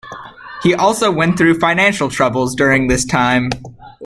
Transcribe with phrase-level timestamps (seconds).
[0.63, 3.51] He also went through financial troubles during this time.